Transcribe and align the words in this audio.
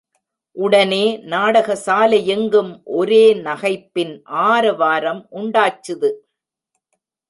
உடனே 0.57 1.03
நாடகசாலையெங்கும் 1.25 2.71
ஒரே 2.93 3.23
நகைப்பின் 3.43 4.13
ஆரவாரம் 4.47 5.23
உண்டாச்சுது! 5.31 6.11